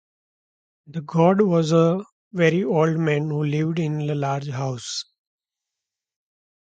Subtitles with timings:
[0.87, 2.03] The god was a
[2.33, 5.05] very old man who lived in a large house.